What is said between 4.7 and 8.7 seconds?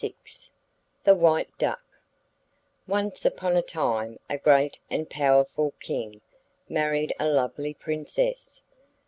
and powerful King married a lovely Princess.